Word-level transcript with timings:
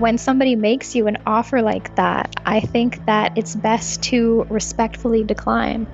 when 0.00 0.16
somebody 0.16 0.56
makes 0.56 0.94
you 0.94 1.06
an 1.06 1.18
offer 1.26 1.60
like 1.60 1.94
that, 1.96 2.34
I 2.46 2.60
think 2.60 3.04
that 3.04 3.36
it's 3.36 3.54
best 3.54 4.02
to 4.04 4.44
respectfully 4.48 5.22
decline. 5.22 5.86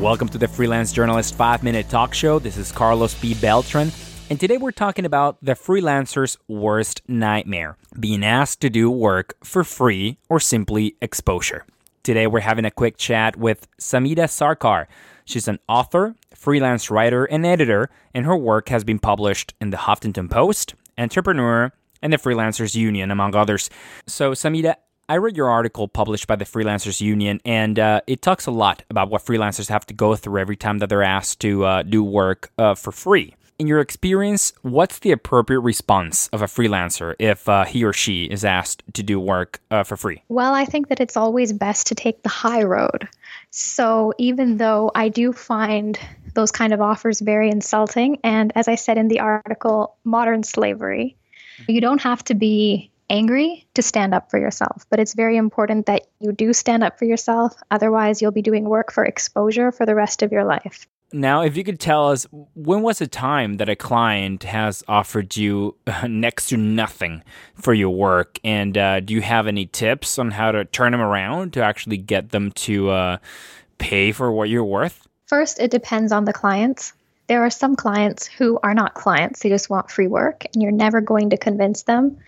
Welcome 0.00 0.28
to 0.30 0.38
the 0.38 0.48
Freelance 0.48 0.90
Journalist 0.92 1.36
5 1.36 1.62
Minute 1.62 1.88
Talk 1.88 2.14
Show. 2.14 2.40
This 2.40 2.56
is 2.56 2.72
Carlos 2.72 3.14
P. 3.14 3.34
Beltran. 3.34 3.92
And 4.28 4.40
today 4.40 4.56
we're 4.56 4.72
talking 4.72 5.04
about 5.04 5.38
the 5.40 5.52
freelancer's 5.52 6.36
worst 6.48 7.00
nightmare 7.06 7.76
being 7.98 8.24
asked 8.24 8.60
to 8.62 8.70
do 8.70 8.90
work 8.90 9.36
for 9.44 9.62
free 9.62 10.18
or 10.28 10.40
simply 10.40 10.96
exposure. 11.00 11.64
Today 12.02 12.26
we're 12.26 12.40
having 12.40 12.64
a 12.64 12.72
quick 12.72 12.96
chat 12.96 13.36
with 13.36 13.68
Samita 13.80 14.26
Sarkar. 14.26 14.86
She's 15.24 15.46
an 15.46 15.60
author, 15.68 16.16
freelance 16.34 16.90
writer, 16.90 17.24
and 17.24 17.46
editor, 17.46 17.88
and 18.12 18.26
her 18.26 18.36
work 18.36 18.68
has 18.70 18.82
been 18.82 18.98
published 18.98 19.54
in 19.60 19.70
the 19.70 19.76
Huffington 19.76 20.28
Post, 20.28 20.74
Entrepreneur, 20.98 21.72
and 22.02 22.12
the 22.12 22.18
Freelancers 22.18 22.74
Union, 22.74 23.10
among 23.10 23.34
others. 23.34 23.70
So, 24.06 24.32
Samita, 24.32 24.76
I 25.10 25.16
read 25.16 25.38
your 25.38 25.48
article 25.48 25.88
published 25.88 26.26
by 26.26 26.36
the 26.36 26.44
Freelancers 26.44 27.00
Union, 27.00 27.40
and 27.44 27.78
uh, 27.78 28.02
it 28.06 28.20
talks 28.20 28.44
a 28.46 28.50
lot 28.50 28.82
about 28.90 29.08
what 29.08 29.24
freelancers 29.24 29.70
have 29.70 29.86
to 29.86 29.94
go 29.94 30.14
through 30.14 30.38
every 30.38 30.56
time 30.56 30.78
that 30.78 30.90
they're 30.90 31.02
asked 31.02 31.40
to 31.40 31.64
uh, 31.64 31.82
do 31.82 32.04
work 32.04 32.50
uh, 32.58 32.74
for 32.74 32.92
free. 32.92 33.34
In 33.58 33.66
your 33.66 33.80
experience, 33.80 34.52
what's 34.62 35.00
the 35.00 35.10
appropriate 35.10 35.60
response 35.60 36.28
of 36.28 36.42
a 36.42 36.44
freelancer 36.44 37.16
if 37.18 37.48
uh, 37.48 37.64
he 37.64 37.84
or 37.84 37.92
she 37.92 38.24
is 38.24 38.44
asked 38.44 38.84
to 38.92 39.02
do 39.02 39.18
work 39.18 39.60
uh, 39.70 39.82
for 39.82 39.96
free? 39.96 40.22
Well, 40.28 40.54
I 40.54 40.64
think 40.64 40.88
that 40.88 41.00
it's 41.00 41.16
always 41.16 41.52
best 41.52 41.88
to 41.88 41.96
take 41.96 42.22
the 42.22 42.28
high 42.28 42.62
road. 42.62 43.08
So, 43.50 44.12
even 44.18 44.58
though 44.58 44.92
I 44.94 45.08
do 45.08 45.32
find 45.32 45.98
those 46.34 46.52
kind 46.52 46.72
of 46.72 46.80
offers 46.80 47.20
very 47.20 47.50
insulting, 47.50 48.20
and 48.22 48.52
as 48.54 48.68
I 48.68 48.76
said 48.76 48.96
in 48.96 49.08
the 49.08 49.20
article, 49.20 49.96
modern 50.04 50.44
slavery, 50.44 51.16
you 51.66 51.80
don't 51.80 52.00
have 52.00 52.22
to 52.24 52.34
be 52.34 52.90
angry 53.10 53.66
to 53.74 53.82
stand 53.82 54.14
up 54.14 54.30
for 54.30 54.38
yourself, 54.38 54.86
but 54.90 55.00
it's 55.00 55.14
very 55.14 55.36
important 55.36 55.86
that 55.86 56.06
you 56.20 56.32
do 56.32 56.52
stand 56.52 56.84
up 56.84 56.98
for 56.98 57.04
yourself. 57.04 57.54
Otherwise, 57.70 58.20
you'll 58.20 58.30
be 58.32 58.42
doing 58.42 58.68
work 58.68 58.92
for 58.92 59.04
exposure 59.04 59.72
for 59.72 59.86
the 59.86 59.94
rest 59.94 60.22
of 60.22 60.30
your 60.30 60.44
life. 60.44 60.86
Now, 61.10 61.40
if 61.40 61.56
you 61.56 61.64
could 61.64 61.80
tell 61.80 62.10
us, 62.10 62.26
when 62.54 62.82
was 62.82 63.00
a 63.00 63.06
time 63.06 63.56
that 63.56 63.70
a 63.70 63.76
client 63.76 64.42
has 64.42 64.84
offered 64.86 65.36
you 65.36 65.74
next 66.06 66.50
to 66.50 66.58
nothing 66.58 67.24
for 67.54 67.72
your 67.72 67.90
work? 67.90 68.38
And 68.44 68.76
uh, 68.76 69.00
do 69.00 69.14
you 69.14 69.22
have 69.22 69.46
any 69.46 69.64
tips 69.64 70.18
on 70.18 70.32
how 70.32 70.52
to 70.52 70.66
turn 70.66 70.92
them 70.92 71.00
around 71.00 71.54
to 71.54 71.62
actually 71.62 71.96
get 71.96 72.28
them 72.28 72.52
to 72.52 72.90
uh, 72.90 73.18
pay 73.78 74.12
for 74.12 74.30
what 74.30 74.50
you're 74.50 74.64
worth? 74.64 75.08
First, 75.24 75.60
it 75.60 75.70
depends 75.70 76.12
on 76.12 76.26
the 76.26 76.32
clients. 76.32 76.92
There 77.28 77.44
are 77.44 77.50
some 77.50 77.76
clients 77.76 78.26
who 78.26 78.58
are 78.62 78.74
not 78.74 78.94
clients, 78.94 79.40
they 79.40 79.48
just 79.48 79.70
want 79.70 79.90
free 79.90 80.08
work, 80.08 80.44
and 80.52 80.62
you're 80.62 80.72
never 80.72 81.00
going 81.00 81.30
to 81.30 81.36
convince 81.36 81.82
them. 81.82 82.18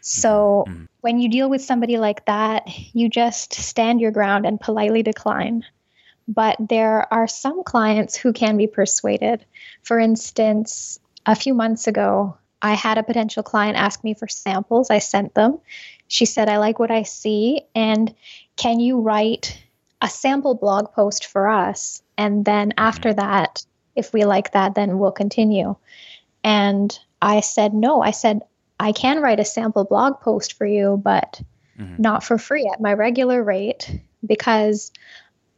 So 0.00 0.64
mm-hmm. 0.68 0.84
when 1.00 1.18
you 1.18 1.28
deal 1.28 1.50
with 1.50 1.62
somebody 1.62 1.98
like 1.98 2.24
that, 2.26 2.68
you 2.94 3.08
just 3.08 3.54
stand 3.54 4.00
your 4.00 4.12
ground 4.12 4.46
and 4.46 4.60
politely 4.60 5.02
decline. 5.02 5.64
But 6.28 6.56
there 6.58 7.12
are 7.12 7.28
some 7.28 7.64
clients 7.64 8.16
who 8.16 8.32
can 8.32 8.56
be 8.56 8.66
persuaded. 8.66 9.44
For 9.82 9.98
instance, 9.98 10.98
a 11.24 11.34
few 11.34 11.54
months 11.54 11.86
ago, 11.86 12.36
I 12.62 12.74
had 12.74 12.98
a 12.98 13.02
potential 13.02 13.42
client 13.42 13.76
ask 13.76 14.02
me 14.02 14.14
for 14.14 14.26
samples. 14.26 14.90
I 14.90 14.98
sent 14.98 15.34
them. 15.34 15.58
She 16.08 16.24
said, 16.24 16.48
I 16.48 16.58
like 16.58 16.78
what 16.78 16.90
I 16.90 17.02
see. 17.02 17.62
And 17.74 18.14
can 18.56 18.80
you 18.80 19.00
write 19.00 19.60
a 20.00 20.08
sample 20.08 20.54
blog 20.54 20.92
post 20.92 21.26
for 21.26 21.48
us? 21.48 22.02
And 22.16 22.44
then 22.44 22.74
after 22.76 23.12
that, 23.12 23.64
if 23.96 24.12
we 24.12 24.24
like 24.24 24.52
that, 24.52 24.74
then 24.74 24.98
we'll 24.98 25.12
continue. 25.12 25.76
And 26.44 26.96
I 27.20 27.40
said, 27.40 27.74
no. 27.74 28.02
I 28.02 28.12
said, 28.12 28.42
I 28.78 28.92
can 28.92 29.20
write 29.20 29.40
a 29.40 29.44
sample 29.44 29.84
blog 29.84 30.20
post 30.20 30.52
for 30.52 30.66
you, 30.66 31.00
but 31.02 31.40
mm-hmm. 31.78 32.00
not 32.00 32.22
for 32.22 32.38
free 32.38 32.70
at 32.72 32.80
my 32.80 32.92
regular 32.92 33.42
rate 33.42 34.00
because 34.24 34.92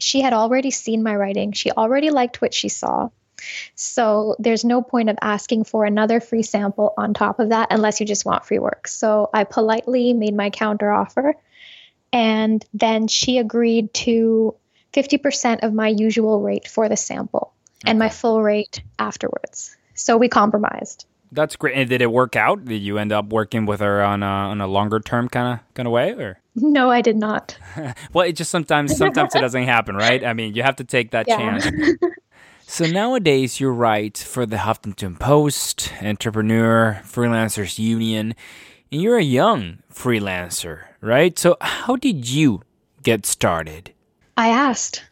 she 0.00 0.20
had 0.20 0.32
already 0.32 0.70
seen 0.70 1.02
my 1.02 1.14
writing. 1.14 1.52
She 1.52 1.70
already 1.70 2.10
liked 2.10 2.42
what 2.42 2.52
she 2.52 2.68
saw. 2.68 3.10
So 3.74 4.36
there's 4.38 4.64
no 4.64 4.82
point 4.82 5.10
of 5.10 5.18
asking 5.20 5.64
for 5.64 5.84
another 5.84 6.20
free 6.20 6.42
sample 6.42 6.94
on 6.96 7.14
top 7.14 7.40
of 7.40 7.50
that 7.50 7.68
unless 7.70 8.00
you 8.00 8.06
just 8.06 8.24
want 8.24 8.44
free 8.44 8.58
work. 8.58 8.88
So 8.88 9.30
I 9.32 9.44
politely 9.44 10.12
made 10.12 10.34
my 10.34 10.50
counter 10.50 10.90
offer. 10.90 11.34
And 12.12 12.64
then 12.72 13.08
she 13.08 13.38
agreed 13.38 13.92
to 13.94 14.54
50% 14.92 15.62
of 15.62 15.72
my 15.72 15.88
usual 15.88 16.40
rate 16.40 16.68
for 16.68 16.88
the 16.88 16.96
sample. 16.96 17.53
And 17.86 17.98
my 17.98 18.08
full 18.08 18.42
rate 18.42 18.82
afterwards. 18.98 19.76
So 19.94 20.16
we 20.16 20.28
compromised. 20.28 21.06
That's 21.32 21.56
great. 21.56 21.74
And 21.74 21.88
did 21.88 22.00
it 22.00 22.12
work 22.12 22.36
out? 22.36 22.64
Did 22.64 22.82
you 22.82 22.98
end 22.98 23.12
up 23.12 23.26
working 23.26 23.66
with 23.66 23.80
her 23.80 24.02
on 24.02 24.22
a, 24.22 24.26
on 24.26 24.60
a 24.60 24.66
longer 24.66 25.00
term 25.00 25.28
kind 25.28 25.54
of 25.54 25.74
kind 25.74 25.86
of 25.86 25.92
way, 25.92 26.12
or? 26.12 26.38
No, 26.56 26.88
I 26.88 27.00
did 27.00 27.16
not. 27.16 27.58
well, 28.12 28.24
it 28.24 28.34
just 28.34 28.52
sometimes 28.52 28.96
sometimes 28.96 29.34
it 29.34 29.40
doesn't 29.40 29.64
happen, 29.64 29.96
right? 29.96 30.24
I 30.24 30.34
mean, 30.34 30.54
you 30.54 30.62
have 30.62 30.76
to 30.76 30.84
take 30.84 31.10
that 31.10 31.26
yeah. 31.26 31.58
chance. 31.58 31.66
So 32.66 32.86
nowadays, 32.86 33.60
you 33.60 33.68
write 33.68 34.16
for 34.16 34.46
the 34.46 34.56
Huffington 34.56 35.18
Post, 35.18 35.92
Entrepreneur, 36.02 37.00
Freelancers 37.04 37.78
Union, 37.78 38.34
and 38.90 39.02
you're 39.02 39.18
a 39.18 39.22
young 39.22 39.78
freelancer, 39.92 40.84
right? 41.00 41.38
So 41.38 41.56
how 41.60 41.96
did 41.96 42.28
you 42.28 42.62
get 43.02 43.26
started? 43.26 43.92
I 44.36 44.48
asked. 44.48 45.04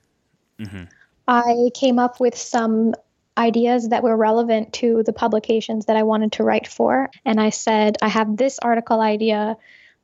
Mm-hmm. 0.58 0.84
I 1.26 1.70
came 1.74 1.98
up 1.98 2.20
with 2.20 2.36
some 2.36 2.94
ideas 3.36 3.88
that 3.88 4.02
were 4.02 4.16
relevant 4.16 4.72
to 4.74 5.02
the 5.04 5.12
publications 5.12 5.86
that 5.86 5.96
I 5.96 6.02
wanted 6.02 6.32
to 6.32 6.44
write 6.44 6.66
for. 6.66 7.10
And 7.24 7.40
I 7.40 7.50
said, 7.50 7.96
I 8.02 8.08
have 8.08 8.36
this 8.36 8.58
article 8.58 9.00
idea. 9.00 9.56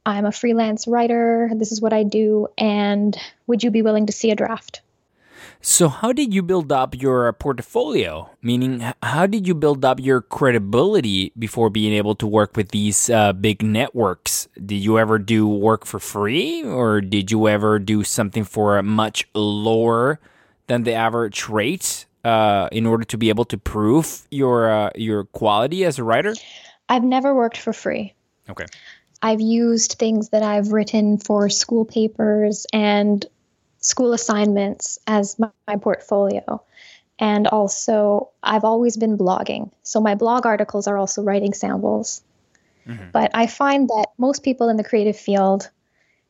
I'm 0.06 0.24
a 0.24 0.32
freelance 0.32 0.86
writer. 0.86 1.50
This 1.54 1.72
is 1.72 1.80
what 1.80 1.92
I 1.92 2.02
do. 2.02 2.48
And 2.56 3.16
would 3.46 3.62
you 3.62 3.70
be 3.70 3.82
willing 3.82 4.06
to 4.06 4.12
see 4.12 4.30
a 4.30 4.36
draft? 4.36 4.80
So, 5.60 5.88
how 5.88 6.12
did 6.12 6.32
you 6.32 6.42
build 6.42 6.70
up 6.70 6.94
your 7.00 7.32
portfolio? 7.32 8.30
Meaning, 8.40 8.92
how 9.02 9.26
did 9.26 9.46
you 9.46 9.54
build 9.54 9.84
up 9.84 9.98
your 9.98 10.20
credibility 10.20 11.32
before 11.36 11.68
being 11.68 11.92
able 11.92 12.14
to 12.16 12.26
work 12.26 12.56
with 12.56 12.70
these 12.70 13.10
uh, 13.10 13.32
big 13.32 13.62
networks? 13.62 14.48
Did 14.54 14.76
you 14.76 14.98
ever 14.98 15.18
do 15.18 15.48
work 15.48 15.84
for 15.84 15.98
free, 15.98 16.62
or 16.62 17.00
did 17.00 17.32
you 17.32 17.48
ever 17.48 17.80
do 17.80 18.04
something 18.04 18.44
for 18.44 18.78
a 18.78 18.84
much 18.84 19.26
lower 19.34 20.20
than 20.68 20.84
the 20.84 20.94
average 20.94 21.48
rate? 21.48 22.06
uh, 22.24 22.68
in 22.72 22.86
order 22.86 23.04
to 23.04 23.18
be 23.18 23.28
able 23.28 23.44
to 23.46 23.58
prove 23.58 24.26
your 24.30 24.70
uh, 24.70 24.90
your 24.94 25.24
quality 25.24 25.84
as 25.84 25.98
a 25.98 26.04
writer? 26.04 26.34
I've 26.88 27.04
never 27.04 27.34
worked 27.34 27.56
for 27.56 27.72
free. 27.72 28.14
Okay. 28.48 28.66
I've 29.20 29.40
used 29.40 29.92
things 29.98 30.30
that 30.30 30.42
I've 30.42 30.72
written 30.72 31.18
for 31.18 31.48
school 31.48 31.84
papers 31.84 32.66
and 32.72 33.24
school 33.80 34.12
assignments 34.12 34.98
as 35.06 35.38
my, 35.38 35.50
my 35.66 35.76
portfolio. 35.76 36.62
And 37.18 37.48
also, 37.48 38.30
I've 38.44 38.62
always 38.62 38.96
been 38.96 39.18
blogging. 39.18 39.72
So 39.82 40.00
my 40.00 40.14
blog 40.14 40.46
articles 40.46 40.86
are 40.86 40.96
also 40.96 41.22
writing 41.22 41.52
samples. 41.52 42.22
Mm-hmm. 42.86 43.10
But 43.12 43.32
I 43.34 43.48
find 43.48 43.88
that 43.88 44.06
most 44.18 44.44
people 44.44 44.68
in 44.68 44.76
the 44.76 44.84
creative 44.84 45.16
field, 45.16 45.68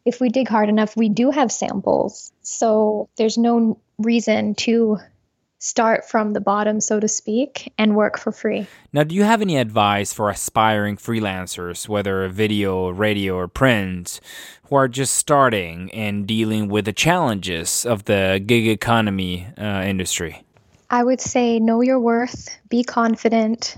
if 0.05 0.21
we 0.21 0.29
dig 0.29 0.49
hard 0.49 0.69
enough, 0.69 0.97
we 0.97 1.09
do 1.09 1.31
have 1.31 1.53
samples. 1.53 2.33
So 2.43 3.09
there's 3.17 3.39
no 3.39 3.79
reason 3.99 4.55
to 4.57 4.99
start 5.59 6.09
from 6.09 6.33
the 6.33 6.41
bottom, 6.41 6.81
so 6.81 7.01
to 7.01 7.09
speak, 7.09 7.73
and 7.77 7.97
work 7.97 8.19
for 8.19 8.31
free. 8.31 8.67
Now, 8.93 9.03
do 9.03 9.15
you 9.15 9.25
have 9.25 9.43
any 9.43 9.57
advice 9.57 10.13
for 10.13 10.31
aspiring 10.31 10.97
freelancers, 10.97 11.89
whether 11.89 12.29
video, 12.29 12.91
radio, 12.91 13.35
or 13.35 13.49
print, 13.49 14.21
who 14.65 14.77
are 14.77 14.89
just 14.89 15.17
starting 15.17 15.91
and 15.93 16.27
dealing 16.27 16.69
with 16.69 16.85
the 16.85 16.93
challenges 16.93 17.85
of 17.85 18.05
the 18.05 18.43
gig 18.45 18.69
economy 18.69 19.49
uh, 19.59 19.83
industry? 19.85 20.45
I 20.91 21.03
would 21.03 21.21
say 21.21 21.59
know 21.59 21.83
your 21.83 22.01
worth, 22.01 22.49
be 22.69 22.85
confident, 22.85 23.77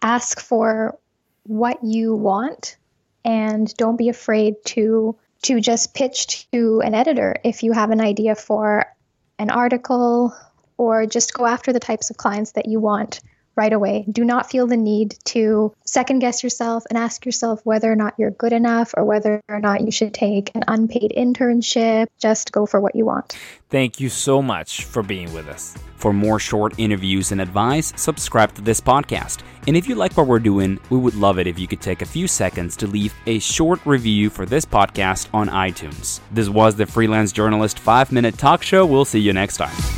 ask 0.00 0.40
for 0.40 0.98
what 1.44 1.82
you 1.82 2.14
want, 2.14 2.76
and 3.24 3.74
don't 3.76 3.96
be 3.96 4.08
afraid 4.08 4.54
to 4.66 5.16
to 5.42 5.60
just 5.60 5.94
pitch 5.94 6.50
to 6.52 6.80
an 6.80 6.94
editor 6.94 7.36
if 7.44 7.62
you 7.62 7.72
have 7.72 7.90
an 7.90 8.00
idea 8.00 8.34
for 8.34 8.86
an 9.38 9.50
article 9.50 10.34
or 10.76 11.06
just 11.06 11.34
go 11.34 11.46
after 11.46 11.72
the 11.72 11.80
types 11.80 12.10
of 12.10 12.16
clients 12.16 12.52
that 12.52 12.66
you 12.66 12.80
want 12.80 13.20
right 13.54 13.72
away. 13.72 14.04
Do 14.10 14.24
not 14.24 14.50
feel 14.50 14.66
the 14.66 14.76
need 14.76 15.16
to 15.26 15.74
second 15.84 16.20
guess 16.20 16.42
yourself 16.42 16.84
and 16.88 16.98
ask 16.98 17.26
yourself 17.26 17.60
whether 17.64 17.90
or 17.92 17.96
not 17.96 18.14
you're 18.16 18.30
good 18.30 18.52
enough 18.52 18.94
or 18.96 19.04
whether 19.04 19.42
or 19.48 19.60
not 19.60 19.82
you 19.82 19.90
should 19.90 20.14
take 20.14 20.50
an 20.54 20.62
unpaid 20.68 21.12
internship. 21.16 22.06
Just 22.18 22.52
go 22.52 22.66
for 22.66 22.80
what 22.80 22.96
you 22.96 23.04
want. 23.04 23.36
Thank 23.68 24.00
you 24.00 24.08
so 24.08 24.40
much 24.40 24.84
for 24.84 25.02
being 25.02 25.32
with 25.32 25.48
us. 25.48 25.76
For 25.96 26.12
more 26.12 26.38
short 26.38 26.78
interviews 26.78 27.32
and 27.32 27.40
advice, 27.40 27.92
subscribe 27.96 28.54
to 28.54 28.62
this 28.62 28.80
podcast. 28.80 29.42
And 29.66 29.76
if 29.76 29.88
you 29.88 29.94
like 29.94 30.16
what 30.16 30.26
we're 30.26 30.38
doing, 30.38 30.80
we 30.90 30.98
would 30.98 31.14
love 31.14 31.38
it 31.38 31.46
if 31.46 31.58
you 31.58 31.68
could 31.68 31.80
take 31.80 32.02
a 32.02 32.06
few 32.06 32.26
seconds 32.26 32.76
to 32.78 32.86
leave 32.86 33.14
a 33.26 33.38
short 33.38 33.84
review 33.86 34.28
for 34.28 34.44
this 34.44 34.64
podcast 34.64 35.28
on 35.32 35.48
iTunes. 35.48 36.20
This 36.32 36.48
was 36.48 36.74
the 36.74 36.86
Freelance 36.86 37.32
Journalist 37.32 37.78
5 37.78 38.10
Minute 38.12 38.38
Talk 38.38 38.62
Show. 38.62 38.84
We'll 38.84 39.04
see 39.04 39.20
you 39.20 39.32
next 39.32 39.58
time. 39.58 39.91